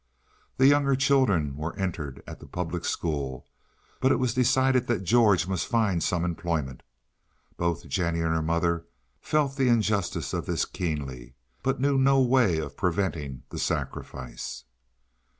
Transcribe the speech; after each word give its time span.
The 0.57 0.65
younger 0.65 0.95
children 0.95 1.55
were 1.55 1.77
entered 1.77 2.23
at 2.25 2.39
the 2.39 2.47
public 2.47 2.85
school, 2.85 3.45
but 3.99 4.11
it 4.11 4.15
was 4.15 4.33
decided 4.33 4.87
that 4.87 5.03
George 5.03 5.47
must 5.47 5.67
find 5.67 6.01
some 6.01 6.25
employment. 6.25 6.81
Both 7.55 7.87
Jennie 7.87 8.21
and 8.21 8.33
her 8.33 8.41
mother 8.41 8.87
felt 9.19 9.57
the 9.57 9.67
injustice 9.69 10.33
of 10.33 10.47
this 10.47 10.65
keenly, 10.65 11.35
but 11.61 11.79
knew 11.79 11.99
no 11.99 12.19
way 12.19 12.57
of 12.57 12.75
preventing 12.75 13.43
the 13.49 13.59
sacrifice. 13.59 14.63